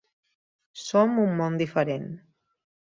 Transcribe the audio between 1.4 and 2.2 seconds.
món diferent.